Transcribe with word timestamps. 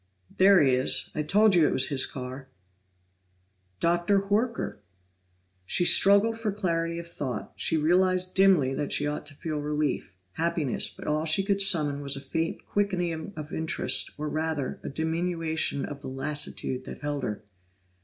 "There 0.35 0.63
he 0.63 0.73
is! 0.73 1.11
I 1.13 1.21
told 1.21 1.53
you 1.53 1.67
it 1.67 1.71
was 1.73 1.89
his 1.89 2.07
car." 2.07 2.49
Dr. 3.79 4.29
Horker! 4.29 4.79
She 5.67 5.85
struggled 5.85 6.39
for 6.39 6.51
clarity 6.51 6.97
of 6.97 7.05
thought; 7.05 7.53
she 7.55 7.77
realized 7.77 8.33
dimly 8.33 8.73
that 8.73 8.91
she 8.91 9.05
ought 9.05 9.27
to 9.27 9.35
feel 9.35 9.57
relief, 9.59 10.15
happiness 10.31 10.89
but 10.89 11.05
all 11.05 11.25
she 11.25 11.43
could 11.43 11.61
summon 11.61 12.01
was 12.01 12.15
a 12.15 12.19
faint 12.19 12.65
quickening 12.65 13.31
of 13.35 13.53
interest, 13.53 14.09
or 14.17 14.27
rather, 14.27 14.79
a 14.83 14.89
diminution 14.89 15.85
of 15.85 16.01
the 16.01 16.07
lassitude 16.09 16.85
that 16.85 17.01
held 17.01 17.21
her. 17.21 17.43